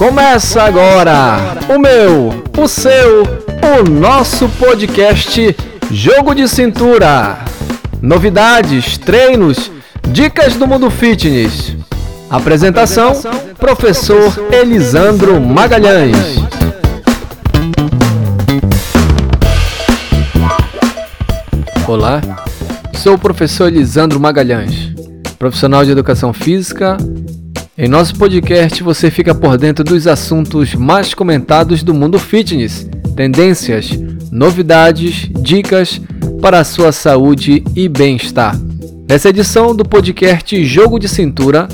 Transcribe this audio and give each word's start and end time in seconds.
Começa 0.00 0.62
agora 0.62 1.58
o 1.68 1.78
meu, 1.78 2.42
o 2.58 2.66
seu, 2.66 3.22
o 3.22 3.82
nosso 3.86 4.48
podcast 4.48 5.54
Jogo 5.90 6.34
de 6.34 6.48
Cintura. 6.48 7.36
Novidades, 8.00 8.96
treinos, 8.96 9.70
dicas 10.08 10.56
do 10.56 10.66
mundo 10.66 10.90
fitness. 10.90 11.76
Apresentação: 12.30 13.12
Professor 13.58 14.32
Elisandro 14.50 15.38
Magalhães. 15.38 16.16
Olá, 21.86 22.22
sou 22.94 23.16
o 23.16 23.18
professor 23.18 23.66
Elisandro 23.66 24.18
Magalhães, 24.18 24.94
profissional 25.38 25.84
de 25.84 25.90
educação 25.90 26.32
física. 26.32 26.96
Em 27.82 27.88
nosso 27.88 28.14
podcast 28.16 28.82
você 28.82 29.10
fica 29.10 29.34
por 29.34 29.56
dentro 29.56 29.82
dos 29.82 30.06
assuntos 30.06 30.74
mais 30.74 31.14
comentados 31.14 31.82
do 31.82 31.94
mundo 31.94 32.18
fitness, 32.18 32.86
tendências, 33.16 33.98
novidades, 34.30 35.30
dicas 35.40 35.98
para 36.42 36.60
a 36.60 36.64
sua 36.64 36.92
saúde 36.92 37.64
e 37.74 37.88
bem-estar. 37.88 38.54
Nessa 39.08 39.30
edição 39.30 39.74
do 39.74 39.82
podcast 39.82 40.62
Jogo 40.62 40.98
de 40.98 41.08
Cintura, 41.08 41.66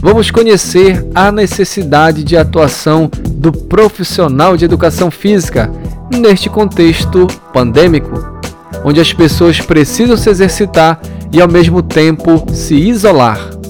vamos 0.00 0.30
conhecer 0.30 1.06
a 1.14 1.30
necessidade 1.30 2.24
de 2.24 2.38
atuação 2.38 3.10
do 3.32 3.52
profissional 3.52 4.56
de 4.56 4.64
educação 4.64 5.10
física 5.10 5.70
neste 6.10 6.48
contexto 6.48 7.26
pandêmico 7.52 8.40
onde 8.82 8.98
as 8.98 9.12
pessoas 9.12 9.60
precisam 9.60 10.16
se 10.16 10.30
exercitar 10.30 10.98
e 11.30 11.38
ao 11.38 11.48
mesmo 11.48 11.82
tempo 11.82 12.46
se 12.50 12.76
isolar. 12.76 13.60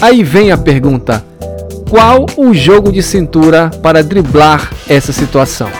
Aí 0.00 0.22
vem 0.22 0.50
a 0.50 0.58
pergunta: 0.58 1.24
qual 1.88 2.26
o 2.36 2.52
jogo 2.52 2.90
de 2.90 3.02
cintura 3.02 3.70
para 3.82 4.02
driblar 4.02 4.70
essa 4.88 5.12
situação? 5.12 5.70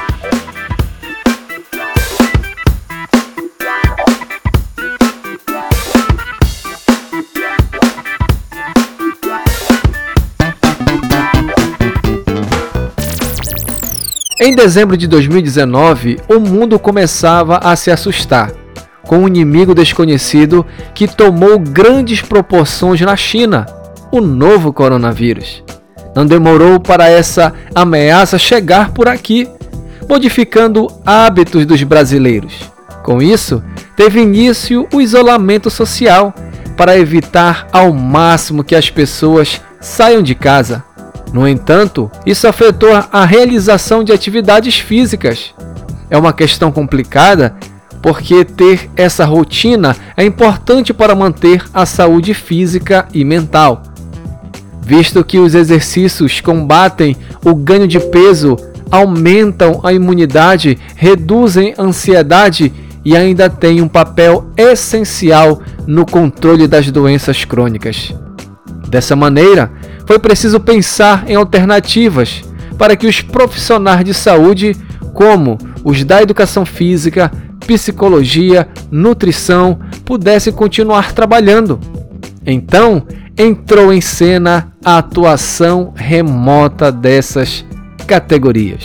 Em 14.39 14.55
dezembro 14.55 14.97
de 14.97 15.09
2019, 15.09 16.19
o 16.29 16.39
mundo 16.39 16.79
começava 16.79 17.59
a 17.59 17.75
se 17.75 17.91
assustar 17.91 18.53
com 19.03 19.19
um 19.19 19.29
inimigo 19.29 19.75
desconhecido 19.75 20.65
que 20.95 21.09
tomou 21.09 21.59
grandes 21.59 22.21
proporções 22.21 23.01
na 23.01 23.17
China, 23.17 23.67
o 24.13 24.21
novo 24.21 24.73
coronavírus. 24.73 25.65
Não 26.17 26.25
demorou 26.25 26.81
para 26.81 27.11
essa 27.11 27.53
ameaça 27.75 28.39
chegar 28.39 28.91
por 28.93 29.07
aqui, 29.07 29.47
modificando 30.09 30.87
hábitos 31.05 31.67
dos 31.67 31.83
brasileiros. 31.83 32.55
Com 33.05 33.21
isso, 33.21 33.63
teve 33.95 34.23
início 34.23 34.89
o 34.95 35.01
isolamento 35.03 35.69
social 35.69 36.35
para 36.75 36.99
evitar 36.99 37.69
ao 37.71 37.93
máximo 37.93 38.65
que 38.65 38.75
as 38.75 38.89
pessoas 38.89 39.61
saiam 39.79 40.23
de 40.23 40.35
casa. 40.35 40.83
No 41.35 41.47
entanto, 41.47 42.11
isso 42.25 42.49
afetou 42.49 42.91
a 43.13 43.25
realização 43.27 44.03
de 44.03 44.11
atividades 44.11 44.79
físicas. 44.79 45.55
É 46.09 46.17
uma 46.17 46.33
questão 46.33 46.73
complicada 46.73 47.55
porque 48.01 48.43
ter 48.43 48.89
essa 48.97 49.27
rotina 49.27 49.95
é 50.17 50.25
importante 50.25 50.95
para 50.95 51.15
manter 51.15 51.63
a 51.75 51.85
saúde 51.85 52.33
física 52.33 53.07
e 53.13 53.23
mental. 53.23 53.83
Visto 54.87 55.25
que 55.25 55.41
os 55.41 55.57
exercícios 55.57 56.41
combatem 56.41 57.17
o 57.45 57.57
ganho 57.57 57.89
de 57.89 57.99
peso, 57.99 58.57
aumentam 58.89 59.81
a 59.83 59.93
imunidade, 59.93 60.79
reduzem 60.95 61.75
a 61.77 61.83
ansiedade 61.83 62.73
e 63.05 63.17
ainda 63.17 63.51
têm 63.51 63.83
um 63.83 63.89
papel 63.89 64.47
essencial 64.57 65.61
no 65.89 66.07
controle 66.07 66.69
das 66.69 66.89
doenças 66.89 67.45
crônicas. 67.45 68.15
Dessa 68.89 69.17
maneira, 69.17 69.73
foi 70.07 70.21
preciso 70.21 70.61
pensar 70.61 71.29
em 71.29 71.35
alternativas 71.35 72.45
para 72.79 72.95
que 72.95 73.09
os 73.09 73.21
profissionais 73.21 74.05
de 74.05 74.15
saúde, 74.15 74.77
como 75.13 75.59
os 75.83 76.05
da 76.05 76.23
educação 76.23 76.65
física, 76.65 77.33
psicologia, 77.67 78.69
nutrição 78.89 79.81
pudessem 80.05 80.53
continuar 80.53 81.13
trabalhando. 81.13 81.81
Então 82.47 83.05
entrou 83.39 83.93
em 83.93 84.01
cena 84.01 84.73
a 84.83 84.99
atuação 84.99 85.93
remota 85.95 86.91
dessas 86.91 87.65
categorias. 88.07 88.85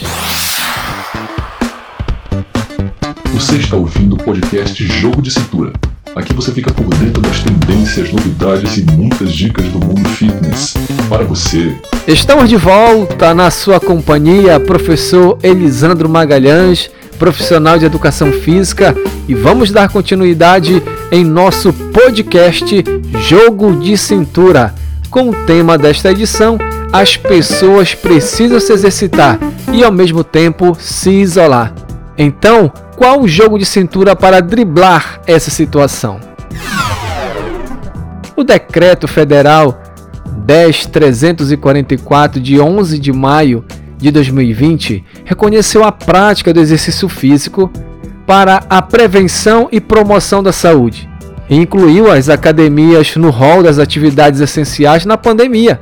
Você 3.33 3.55
está 3.55 3.77
ouvindo 3.77 4.15
o 4.15 4.17
podcast 4.17 4.85
Jogo 4.85 5.21
de 5.21 5.31
Cintura. 5.31 5.71
Aqui 6.13 6.33
você 6.33 6.51
fica 6.51 6.73
por 6.73 6.85
dentro 6.95 7.21
das 7.21 7.39
tendências, 7.39 8.11
novidades 8.11 8.77
e 8.77 8.83
muitas 8.91 9.31
dicas 9.31 9.65
do 9.67 9.79
mundo 9.79 10.07
fitness 10.09 10.73
para 11.07 11.23
você. 11.23 11.73
Estamos 12.05 12.49
de 12.49 12.57
volta 12.57 13.33
na 13.33 13.49
sua 13.49 13.79
companhia, 13.79 14.59
professor 14.59 15.37
Elisandro 15.41 16.09
Magalhães 16.09 16.91
profissional 17.21 17.77
de 17.77 17.85
educação 17.85 18.31
física, 18.31 18.95
e 19.27 19.35
vamos 19.35 19.71
dar 19.71 19.89
continuidade 19.89 20.81
em 21.11 21.25
nosso 21.25 21.73
podcast 21.73 22.83
Jogo 23.19 23.75
de 23.75 23.97
Cintura. 23.97 24.73
Com 25.09 25.29
o 25.29 25.35
tema 25.45 25.77
desta 25.77 26.09
edição, 26.09 26.57
as 26.93 27.17
pessoas 27.17 27.93
precisam 27.93 28.61
se 28.61 28.71
exercitar 28.71 29.37
e 29.73 29.83
ao 29.83 29.91
mesmo 29.91 30.23
tempo 30.23 30.73
se 30.79 31.09
isolar. 31.09 31.75
Então, 32.17 32.71
qual 32.95 33.21
o 33.21 33.27
jogo 33.27 33.59
de 33.59 33.65
cintura 33.65 34.15
para 34.15 34.41
driblar 34.41 35.19
essa 35.27 35.51
situação? 35.51 36.17
O 38.37 38.43
decreto 38.45 39.05
federal 39.05 39.83
10344 40.45 42.39
de 42.39 42.57
11 42.57 42.97
de 42.97 43.11
maio 43.11 43.65
de 43.97 44.11
2020 44.11 45.03
reconheceu 45.25 45.83
a 45.83 45.91
prática 45.91 46.53
do 46.53 46.61
exercício 46.61 47.09
físico 47.09 47.69
para 48.31 48.63
a 48.69 48.81
prevenção 48.81 49.67
e 49.73 49.81
promoção 49.81 50.41
da 50.41 50.53
saúde 50.53 51.09
e 51.49 51.55
incluiu 51.57 52.09
as 52.09 52.29
academias 52.29 53.17
no 53.17 53.29
rol 53.29 53.61
das 53.61 53.77
atividades 53.77 54.39
essenciais 54.39 55.05
na 55.05 55.17
pandemia, 55.17 55.77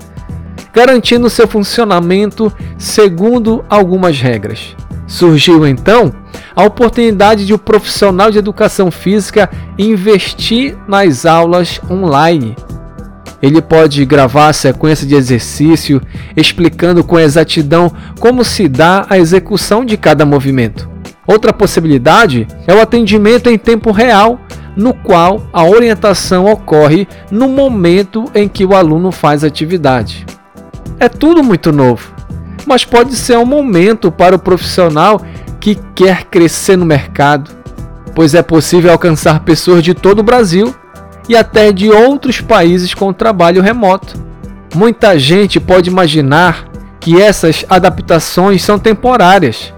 garantindo 0.73 1.29
seu 1.29 1.47
funcionamento 1.47 2.51
segundo 2.75 3.63
algumas 3.69 4.19
regras. 4.19 4.75
Surgiu 5.05 5.67
então 5.67 6.11
a 6.55 6.63
oportunidade 6.63 7.45
de 7.45 7.53
o 7.53 7.55
um 7.55 7.59
profissional 7.59 8.31
de 8.31 8.39
educação 8.39 8.89
física 8.89 9.47
investir 9.77 10.75
nas 10.87 11.27
aulas 11.27 11.79
online 11.87 12.55
ele 13.41 13.61
pode 13.61 14.03
gravar 14.05 14.49
a 14.49 14.53
sequência 14.53 15.07
de 15.07 15.15
exercício 15.15 16.01
explicando 16.35 17.03
com 17.03 17.19
exatidão 17.19 17.91
como 18.19 18.43
se 18.43 18.67
dá 18.67 19.05
a 19.07 19.17
execução 19.17 19.85
de 19.85 19.95
cada 19.95 20.25
movimento. 20.25 20.98
Outra 21.29 21.53
possibilidade 21.53 22.47
é 22.65 22.73
o 22.73 22.81
atendimento 22.81 23.51
em 23.51 23.57
tempo 23.57 23.91
real, 23.91 24.39
no 24.75 24.95
qual 24.95 25.43
a 25.53 25.63
orientação 25.63 26.45
ocorre 26.45 27.07
no 27.29 27.47
momento 27.47 28.25
em 28.33 28.47
que 28.47 28.65
o 28.65 28.73
aluno 28.73 29.11
faz 29.11 29.43
a 29.43 29.47
atividade. 29.47 30.25
É 30.99 31.07
tudo 31.07 31.43
muito 31.43 31.71
novo, 31.71 32.11
mas 32.65 32.83
pode 32.83 33.15
ser 33.15 33.37
um 33.37 33.45
momento 33.45 34.11
para 34.11 34.35
o 34.35 34.39
profissional 34.39 35.21
que 35.59 35.75
quer 35.93 36.23
crescer 36.23 36.75
no 36.75 36.85
mercado, 36.85 37.51
pois 38.15 38.33
é 38.33 38.41
possível 38.41 38.91
alcançar 38.91 39.41
pessoas 39.41 39.83
de 39.83 39.93
todo 39.93 40.19
o 40.19 40.23
Brasil 40.23 40.73
e 41.27 41.35
até 41.35 41.71
de 41.71 41.91
outros 41.91 42.41
países 42.41 42.95
com 42.95 43.13
trabalho 43.13 43.61
remoto. 43.61 44.15
Muita 44.73 45.19
gente 45.19 45.59
pode 45.59 45.91
imaginar 45.91 46.65
que 46.99 47.21
essas 47.21 47.63
adaptações 47.69 48.63
são 48.63 48.79
temporárias, 48.79 49.71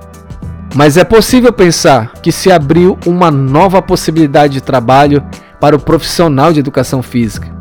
mas 0.73 0.97
é 0.97 1.03
possível 1.03 1.51
pensar 1.51 2.13
que 2.21 2.31
se 2.31 2.51
abriu 2.51 2.97
uma 3.05 3.29
nova 3.29 3.81
possibilidade 3.81 4.53
de 4.53 4.61
trabalho 4.61 5.23
para 5.59 5.75
o 5.75 5.79
profissional 5.79 6.53
de 6.53 6.59
educação 6.59 7.03
física. 7.03 7.51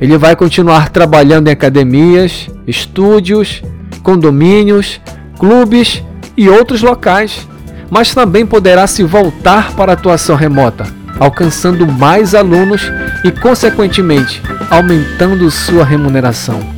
Ele 0.00 0.16
vai 0.16 0.36
continuar 0.36 0.90
trabalhando 0.90 1.48
em 1.48 1.52
academias, 1.52 2.48
estúdios, 2.66 3.62
condomínios, 4.02 5.00
clubes 5.38 6.02
e 6.36 6.48
outros 6.48 6.82
locais, 6.82 7.48
mas 7.90 8.14
também 8.14 8.46
poderá 8.46 8.86
se 8.86 9.02
voltar 9.02 9.72
para 9.74 9.92
a 9.92 9.94
atuação 9.94 10.36
remota, 10.36 10.86
alcançando 11.18 11.86
mais 11.86 12.34
alunos 12.34 12.92
e, 13.24 13.32
consequentemente, 13.32 14.40
aumentando 14.70 15.50
sua 15.50 15.84
remuneração. 15.84 16.77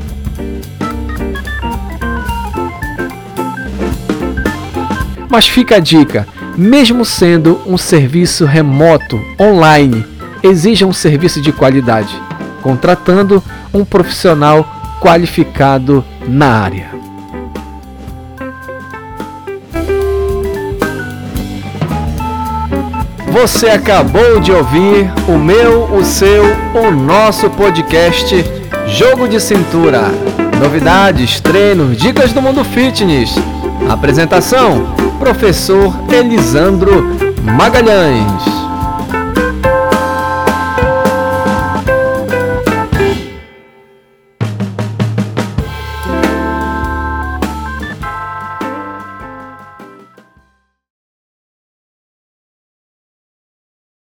Mas 5.31 5.49
fica 5.49 5.77
a 5.77 5.81
dica: 5.81 6.27
mesmo 6.56 7.05
sendo 7.05 7.61
um 7.67 7.79
serviço 7.79 8.44
remoto, 8.44 9.19
online, 9.41 10.05
exija 10.43 10.87
um 10.87 10.93
serviço 10.93 11.41
de 11.41 11.53
qualidade, 11.53 12.15
contratando 12.61 13.43
um 13.73 13.85
profissional 13.85 14.69
qualificado 15.00 16.05
na 16.27 16.49
área. 16.49 16.91
Você 23.32 23.69
acabou 23.69 24.41
de 24.41 24.50
ouvir 24.50 25.11
o 25.29 25.38
meu, 25.38 25.85
o 25.94 26.05
seu, 26.05 26.44
o 26.75 26.91
nosso 26.91 27.49
podcast 27.49 28.44
Jogo 28.88 29.29
de 29.29 29.41
Cintura. 29.41 30.03
Novidades, 30.61 31.41
treinos, 31.41 31.97
dicas 31.97 32.32
do 32.32 32.43
mundo 32.43 32.65
fitness. 32.65 33.35
Apresentação: 33.88 35.09
Professor 35.20 35.93
Elisandro 36.11 37.05
Magalhães. 37.44 38.50